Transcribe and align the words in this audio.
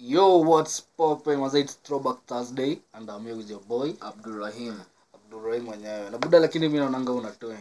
Yo, 0.00 0.36
what's 0.36 0.78
poppin'? 0.96 1.40
Was 1.40 1.56
it 1.56 1.76
Throwback 1.82 2.22
Thursday? 2.24 2.78
And 2.94 3.10
I'm 3.10 3.24
here 3.26 3.34
with 3.34 3.50
your 3.50 3.58
boy 3.58 3.94
abdurahim 4.00 4.76
Abdurrahim 5.14 5.64
mwenyewe. 5.64 6.10
Na 6.10 6.18
buda 6.18 6.38
lakini 6.40 6.68
mimi 6.68 6.78
naonanga 6.80 7.12
unatoa. 7.12 7.56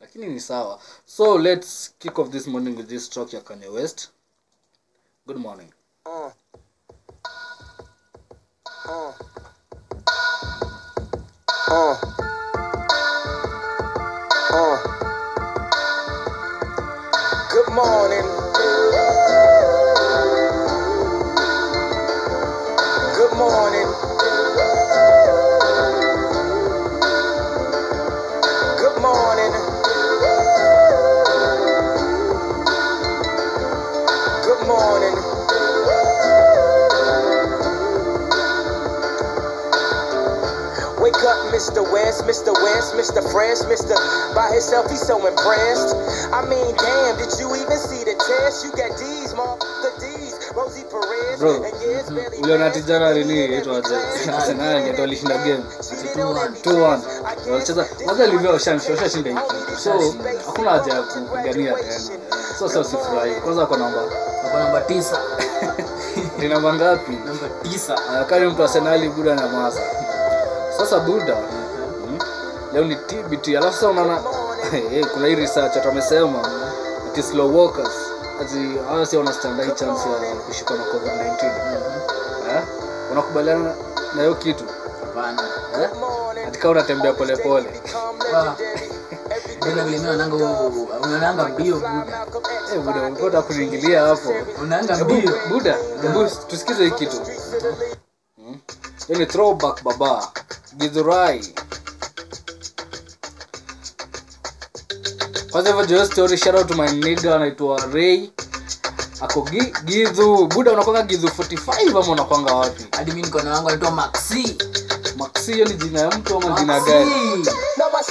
Lakini 0.00 0.26
ni 0.26 0.40
sawa. 0.40 0.80
So 1.06 1.38
let's 1.38 1.94
kick 1.98 2.18
off 2.18 2.30
this 2.30 2.46
morning 2.46 2.76
with 2.76 2.88
this 2.88 3.08
track 3.10 3.32
ya 3.32 3.40
Kanye 3.40 3.68
West. 3.68 4.08
Good 5.26 5.36
morning. 5.36 5.72
Uh. 6.06 6.30
Uh. 8.90 9.14
Good 17.52 17.74
morning. 17.74 18.33
Morning. 34.66 35.14
Wake 41.00 41.20
up, 41.28 41.36
Mr. 41.52 41.84
West, 41.92 42.24
Mr. 42.24 42.52
West, 42.64 42.94
Mr. 42.96 43.20
Fresh, 43.32 43.60
Mr. 43.68 43.92
By 44.34 44.48
himself, 44.52 44.88
he's 44.90 45.04
so 45.04 45.18
impressed. 45.26 45.92
I 46.32 46.40
mean, 46.48 46.72
damn, 46.80 47.18
did 47.20 47.28
you 47.38 47.52
even 47.60 47.76
see 47.76 48.04
the 48.08 48.16
test? 48.16 48.64
You 48.64 48.70
got 48.72 48.96
D's, 48.96 49.34
mom, 49.36 49.58
the 49.84 49.90
D's, 50.00 50.32
Rosie 50.56 50.86
Perez, 50.88 51.38
Bro, 51.40 51.64
and 51.64 51.74
yes, 51.82 52.08
barely 52.10 52.38
Uliona 52.38 52.70
tijana 52.70 53.14
nini 53.14 53.44
itwa 53.58 53.76
aje? 53.78 53.96
Arsenal 54.36 54.80
ndio 54.82 55.00
walishinda 55.00 55.38
game. 55.38 55.64
2-1. 56.64 56.98
Walicheza 57.50 57.84
kwanza 58.04 58.26
livyo 58.26 58.50
washashinda 58.52 59.30
hii 59.30 59.36
kitu. 59.66 59.80
So 59.80 60.14
hakuna 60.46 60.70
haja 60.70 60.92
ya 60.94 61.02
kupigania 61.02 61.72
tena. 61.74 62.00
So. 62.58 62.84
Kwanza 63.44 63.66
kwa 63.66 63.78
namba. 63.78 64.02
Ako 64.54 64.62
namba 64.62 64.80
tisa 64.86 65.18
Ni 66.38 66.46
namba 66.48 66.74
ngapi? 66.74 67.12
namba 67.26 67.46
tisa 67.62 67.94
Anakali 68.08 68.46
mtu 68.46 68.62
Arsenali 68.62 69.08
buda 69.08 69.34
na 69.34 69.48
maza. 69.48 69.80
Sasa 70.78 71.00
buda 71.00 71.36
mm, 71.36 72.18
leo 72.72 72.84
ni 72.84 72.96
TBT 72.96 73.48
alafu 73.48 73.74
sasa 73.74 73.88
unaona 73.88 74.18
eh, 74.92 75.06
kuna 75.14 75.26
hii 75.26 75.34
research 75.34 75.76
watu 75.76 75.88
wamesema 75.88 76.48
ati 77.08 77.22
slow 77.22 77.58
walkers 77.58 77.94
ati 78.40 78.78
hawa 78.88 79.06
si 79.06 79.16
wanastand 79.16 79.60
hii 79.62 79.70
chance 79.70 80.08
ya 80.08 80.34
kushikwa 80.46 80.76
na 80.76 80.82
COVID-19. 80.84 81.46
Eh? 82.56 82.62
Unakubaliana 83.12 83.74
na 84.16 84.22
hiyo 84.22 84.34
kitu? 84.34 84.64
hapana 85.00 85.42
Eh? 85.82 85.88
Ati 86.48 86.66
unatembea 86.66 87.12
polepole. 87.12 87.80
Bila 89.64 89.84
vile 89.84 89.98
mimi 89.98 90.04
naonanga 90.04 90.36
huo- 90.46 91.48
mbio 91.48 91.76
buda 91.76 92.26
Eh, 92.74 92.80
buda 92.80 93.02
ulikuwa 93.02 93.42
kuingilia 93.42 94.02
hapo. 94.02 94.34
unaanga 94.62 95.04
mbio 95.04 95.32
buda, 95.48 95.76
hebu 96.02 96.30
tusikize 96.48 96.84
hiki 96.84 96.96
kitu. 97.06 97.16
Hmm? 98.36 98.58
Hiyo 99.06 99.26
throwback 99.26 99.82
baba. 99.82 100.28
Githurai. 100.76 101.54
Kwanza 105.50 105.70
hivyo 105.70 105.86
Joe 105.86 106.06
story 106.06 106.36
shout 106.38 106.56
out 106.56 106.68
to 106.68 106.74
my 106.74 106.88
nigga 106.92 107.36
anaitwa 107.36 107.80
Ray. 107.92 108.30
Ako 109.20 109.42
gi, 109.50 109.72
Githu. 109.84 110.46
Buda 110.46 110.72
unakwanga 110.72 111.02
Githu 111.02 111.26
45 111.28 111.98
ama 111.98 112.12
unakwanga 112.12 112.54
wapi? 112.54 112.86
hadi 112.96 113.10
mimi 113.10 113.22
niko 113.22 113.40
na 113.40 113.52
wangu 113.54 113.68
anaitwa 113.68 113.90
maxi 113.90 114.58
Maxi 115.16 115.52
hiyo 115.52 115.64
ni 115.66 115.74
jina 115.74 116.00
ya 116.00 116.08
mtu 116.10 116.36
ama 116.36 116.60
jina 116.60 116.80
gani? 116.80 117.46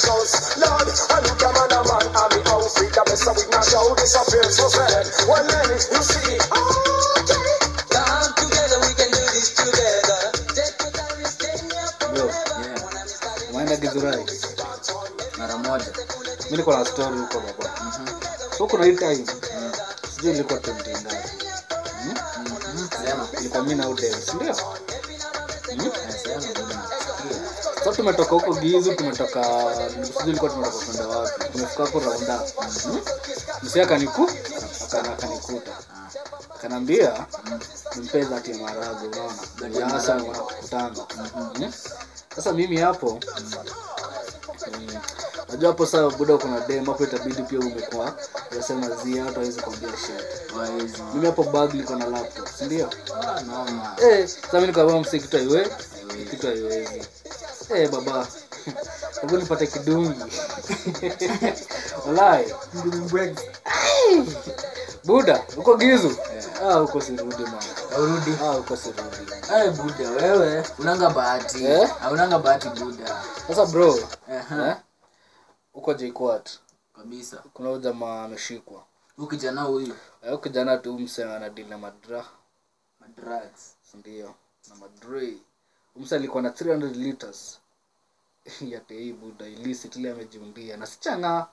shows. 0.00 0.56
Lord, 0.60 0.88
I 0.88 1.16
look 1.24 1.42
a 1.44 1.48
man 1.52 1.72
a 1.76 1.80
man, 1.84 2.06
I'm 2.16 2.30
the 2.32 2.40
outfit, 2.50 2.90
the 2.92 3.02
best 3.06 3.28
of 3.28 3.36
with 3.36 3.50
my 3.52 3.60
show 3.62 3.94
this 3.94 4.16
so 4.56 4.66
sad. 4.68 5.04
Well 5.28 5.44
then, 5.44 5.68
you 5.70 6.02
see, 6.02 6.36
okay. 6.40 7.46
Bro, 12.12 12.30
umeenda 13.52 13.76
Githurai? 13.76 14.24
mara 15.38 15.56
moja 15.56 15.86
Mimi 16.44 16.56
niko 16.56 16.72
na 16.72 16.84
story 16.84 17.18
huko 17.18 17.40
baba. 17.40 17.70
So 18.58 18.66
kuna 18.66 18.84
hii 18.84 18.96
time. 18.96 19.26
Sijui 20.16 20.32
ilikuwa 20.34 20.58
20 20.58 21.00
ngapi. 21.00 21.16
Ilikuwa 23.40 23.62
mimi 23.62 23.74
na 23.74 23.88
Udem, 23.88 24.12
si 24.22 24.36
ndio? 24.36 24.56
Sasa 27.80 27.92
tumetoka 27.92 28.30
huko 28.30 28.54
Gizu, 28.54 28.94
tumetoka 28.94 29.44
sijui 30.02 30.28
ilikuwa 30.30 30.50
tumetoka 30.50 30.78
kwenda 30.84 31.06
wapi. 31.08 31.44
Tumefika 31.52 31.84
huko 31.84 32.00
Raunda. 32.00 32.36
Hmm? 32.82 33.00
Msia 33.62 33.82
akaniku 33.82 34.30
akanikuta. 35.12 35.70
Akanambia 36.54 37.26
nimpe 37.96 38.24
dhati 38.24 38.50
ya 38.50 38.58
marago, 38.58 39.06
unaona. 39.06 39.78
Ya 39.80 39.88
hasa 39.88 40.14
wanakutana. 40.14 40.94
Hmm? 41.58 41.72
Sasa 42.36 42.52
mimi 42.52 42.76
hapo 42.76 43.20
mm, 44.70 45.00
Najua 45.48 45.68
hapo 45.68 45.86
sasa 45.86 46.16
buda 46.16 46.36
kuna 46.38 46.60
dem 46.60 46.84
hapo 46.86 47.04
itabidi 47.04 47.42
pia 47.42 47.58
umekuwa 47.58 48.14
unasema 48.52 48.90
zia 49.04 49.24
hata 49.24 49.34
hawezi 49.40 49.60
kuambia 49.60 49.88
shit. 49.88 50.52
Hawezi. 50.54 51.02
Mimi 51.14 51.26
hapo 51.26 51.42
bag 51.42 51.74
niko 51.74 51.96
na 51.96 52.06
laptop, 52.06 52.48
si 52.58 52.64
ndio? 52.64 52.90
Ah, 53.22 53.40
noma. 53.40 53.96
Eh, 54.02 54.28
sasa 54.28 54.52
mimi 54.52 54.66
nikaambia 54.66 55.00
msee 55.00 55.18
kitu 55.18 55.36
haiwe 55.36 55.68
kitu 56.30 56.46
haiwezi. 56.46 57.02
Eh 57.74 57.88
baba. 57.90 58.26
Hebu 59.20 59.36
nipate 59.36 59.66
kidungi. 59.66 60.24
Walai. 62.06 62.54
Buda, 65.04 65.44
uko 65.56 65.76
gizu? 65.76 66.16
Ah, 66.62 66.80
uko 66.82 67.00
sirudi. 67.00 67.44
Urudi. 67.98 68.32
Ah, 68.42 68.56
uko 68.56 68.76
sirudi. 68.76 69.32
hey, 69.48 69.70
buda 69.70 70.10
wewe 70.10 70.64
unanga 70.78 71.10
bahati 71.10 71.64
yeah? 71.64 71.96
ah, 72.02 72.10
unanga 72.10 72.38
bahati 72.38 72.68
buda 72.68 73.22
Sasa 73.48 73.66
bro, 73.66 73.98
Aha. 74.30 74.68
eh? 74.68 74.76
Uko 75.74 75.94
jikwat 75.94 76.50
kabisa 76.96 77.42
Kuna 77.54 77.68
huyu 77.68 77.80
jamaa 77.80 78.24
ameshikwa. 78.24 78.84
huyu 79.16 79.28
kijana 79.28 79.62
huyu 79.62 79.94
Huyo 80.20 80.38
kijana 80.38 80.76
tu 80.78 80.98
msee 80.98 81.24
ana 81.24 81.50
na 81.68 81.78
madra, 81.78 82.24
madrugs 83.00 83.76
ndio? 83.94 84.34
na 84.68 84.74
madre 84.76 85.34
msa 85.96 86.16
alikuwa 86.16 86.42
na 86.42 86.48
300 86.48 86.92
liters 86.94 87.58
ya 88.60 88.80
tei 88.80 89.12
buda 89.12 89.46
ile 89.48 90.10
amejiundia. 90.10 90.76
Na 90.76 90.86
sichanga 90.86 91.46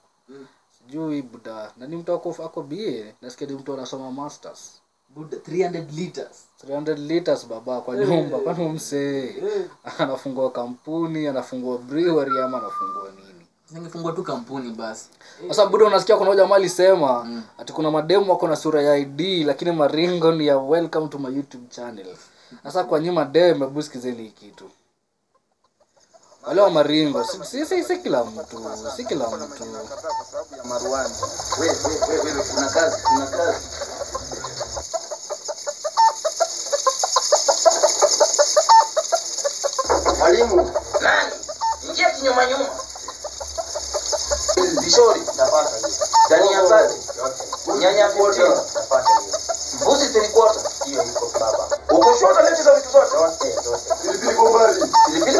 sijui 0.77 1.21
buda 1.21 1.71
na 1.77 1.87
ni 1.87 1.95
mtu 1.95 2.13
ako 2.13 2.35
ako 2.45 2.63
bie 2.63 3.15
nasikia 3.21 3.47
ni 3.47 3.53
mtu 3.53 3.73
anasoma 3.73 4.11
masters. 4.11 4.81
Buda 5.09 5.37
300 5.37 5.91
liters. 5.95 6.45
300 6.67 6.95
liters 6.95 7.47
baba 7.47 7.81
kwa 7.81 7.95
nyumba 7.95 8.37
kwani 8.39 8.65
umsee? 8.65 9.35
Anafungua 9.99 10.51
kampuni 10.51 11.27
anafungua 11.27 11.77
brewery 11.77 12.41
ama 12.41 12.57
anafungua 12.57 13.11
nini? 13.15 13.45
Ningefungua 13.71 14.11
tu 14.11 14.23
kampuni 14.23 14.69
basi. 14.71 15.09
Sasa 15.47 15.65
buda 15.65 15.85
unasikia 15.85 16.17
kuna 16.17 16.35
jamaa 16.35 16.55
alisema 16.55 17.43
ati 17.57 17.73
kuna 17.73 17.91
mademu 17.91 18.31
wako 18.31 18.47
na 18.47 18.55
sura 18.55 18.81
ya 18.81 18.97
id 18.97 19.45
lakini 19.45 19.71
maringo 19.71 20.31
ni 20.31 20.47
ya 20.47 20.57
welcome 20.57 21.07
to 21.07 21.19
my 21.19 21.35
youtube 21.35 21.67
channel. 21.69 22.15
Sasa 22.63 22.83
kwa 22.83 22.99
nyuma 22.99 23.25
dem 23.25 23.59
hebu 23.59 23.81
sikizeni 23.81 24.23
hii 24.23 24.29
kitu 24.29 24.69
wale 26.47 26.61
wa 26.61 26.69
maringo 26.69 27.23
si, 27.23 27.37
si, 27.51 27.65
si, 27.65 27.83
si 27.83 27.97
kila 27.97 28.23
mtu 28.23 28.57
si 28.95 29.03
kila 29.05 29.27
mtu 29.27 29.63
maruani 30.63 31.13
wewe 31.59 31.75
wewe 32.09 32.19
wewe 32.23 32.43
kuna 32.43 32.69
kazi 32.69 32.97
kuna 33.03 33.27
kazi 33.27 33.65
mwalimu 40.19 40.71
Nani? 41.01 41.31
Ingia 41.89 42.11
kinyuma 42.11 42.45
nyuma. 42.45 42.65
vishori 44.81 45.21
Napata 45.37 45.69
hiyo. 45.77 45.89
ndani 46.27 46.51
ya 46.53 46.61
kazi 46.67 46.95
Nyanya 47.79 48.07
15. 48.07 48.63
Napata 48.75 49.09
hiyo. 49.09 49.39
mbuzi 49.81 50.07
zilikwata 50.07 50.59
Hiyo 50.85 51.03
iko 51.03 51.31
baba. 51.39 51.67
ukushuta 51.89 52.41
leti 52.49 52.63
za 52.63 52.75
vitu 52.75 52.89
zote 52.91 53.09
Zote 53.17 53.51
zote. 53.63 53.93
pilipili 54.01 54.33
kwa 54.35 54.49
mbali 54.49 54.85
pilipili 55.05 55.39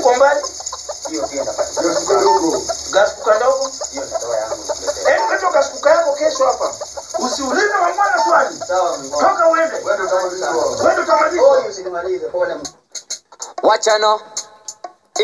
Wachano 13.88 14.20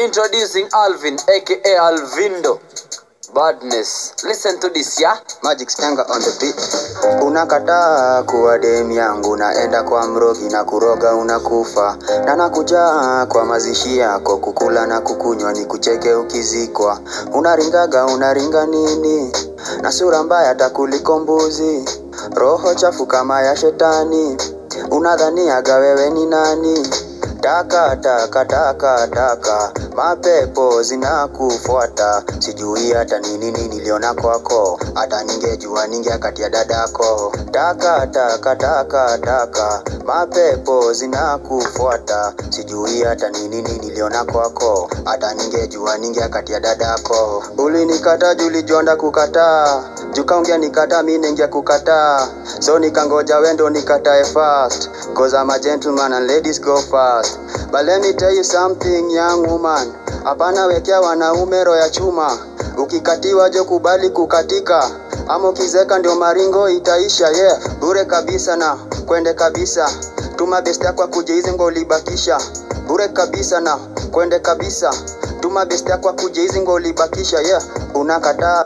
introducing 0.06 0.68
Alvin 0.74 1.18
aka 1.28 1.80
Alvindo 1.84 2.62
Badness. 3.36 4.24
Listen 4.24 4.58
to 4.62 4.70
this, 4.70 5.02
yeah? 5.02 5.18
Magic 5.44 5.68
Spanga 5.68 6.08
on 6.10 6.22
the 6.22 6.32
beat. 6.40 6.56
Unakataa 7.24 8.24
kuwa 8.24 8.58
dem 8.60 8.92
yangu, 8.92 9.36
naenda 9.38 9.84
kwa 9.84 10.08
mrogi 10.08 10.46
na 10.50 10.64
kuroga 10.64 11.16
unakufa, 11.16 11.98
na 12.26 12.36
nakujaa 12.36 13.26
kwa 13.26 13.46
mazishi 13.46 13.98
yako, 13.98 14.38
kukula 14.38 14.88
na 14.88 15.02
kukunywa 15.02 15.54
ni 15.54 15.66
kucheke 15.66 16.14
ukizikwa. 16.14 17.00
Unaringaga 17.34 18.06
unaringa 18.06 18.66
nini? 18.66 19.32
na 19.82 19.92
sura 19.92 20.24
mbaya 20.24 20.56
takuliko 20.56 21.20
mbuzi, 21.20 21.86
roho 22.36 22.76
chafu 22.76 23.06
kama 23.06 23.42
ya 23.42 23.56
shetani, 23.56 24.38
unadhaniaga 24.92 25.76
wewe 25.76 26.10
ni 26.10 26.26
nani? 26.26 26.88
Taka 27.44 27.96
taka 28.00 28.46
taka 28.46 29.08
taka, 29.08 29.72
mapepo 29.96 30.84
zinakufuata, 30.84 32.24
sijui 32.40 32.92
hata 32.94 33.20
ni 33.20 33.38
nini 33.38 33.68
niliona 33.68 34.14
kwako, 34.14 34.80
hata 34.94 35.24
ningejua 35.24 35.88
ningeakatia 35.88 36.50
dadako. 36.50 37.32
Taka 37.52 38.08
taka 38.08 38.56
taka 38.56 39.18
taka, 39.18 39.82
mapepo 40.06 40.94
zinakufuata, 40.94 42.34
sijui 42.50 43.02
hata 43.04 43.30
ni 43.30 43.48
nini 43.48 43.80
niliona 43.80 44.26
kwako, 44.26 44.90
hata 45.06 45.34
ningejua 45.34 45.98
ningeakatia 45.98 46.60
dadako. 46.60 47.44
Ulinikata 47.58 48.36
juu 48.36 48.50
kukataa, 48.98 49.84
jukaongea 50.14 50.58
nikata 50.58 51.04
mi 51.04 51.18
ningia 51.18 51.48
kukataa, 51.48 52.28
so 52.60 52.80
nikangoja 52.80 53.38
wendo 53.38 53.70
nikatae 53.70 54.24
fast, 54.26 54.90
cause 55.14 55.34
I'm 55.38 55.50
a 55.50 55.60
gentleman 55.60 56.14
and 56.14 56.28
ladies 56.28 56.60
go 56.62 56.78
fast. 56.82 57.33
But 57.72 57.86
let 57.86 58.02
me 58.02 58.14
tell 58.14 58.36
you 58.36 58.44
something 58.44 59.12
young 59.12 59.48
woman, 59.48 59.94
hapana 60.24 60.66
wekea 60.66 61.02
wanaume 61.02 61.64
roho 61.64 61.78
ya 61.78 61.90
chuma, 61.90 62.38
ukikatiwa 62.78 63.50
jo 63.50 63.66
kubali 63.66 64.10
kukatika, 64.10 64.90
ama 65.28 65.50
ukizeka 65.50 66.00
ndio 66.00 66.16
maringo 66.16 66.70
itaisha, 66.70 67.30
yeah, 67.30 67.58
bure 67.80 68.06
kabisa 68.06 68.56
na 68.56 68.76
kwende 69.06 69.34
kabisa, 69.34 69.90
tuma 70.36 70.62
best 70.62 70.84
yako 70.84 71.04
akuje 71.04 71.34
hizi 71.34 71.52
ngo 71.52 71.66
ulibakisha, 71.66 72.38
bure 72.88 73.08
kabisa 73.08 73.60
na 73.62 73.78
kwende 74.12 74.40
kabisa, 74.40 74.94
tuma 75.40 75.66
best 75.66 75.90
yako 75.90 76.10
akuje 76.10 76.42
hizi 76.42 76.62
ngo 76.62 76.74
ulibakisha, 76.74 77.40
yeah, 77.42 77.64
unakataa 77.94 78.66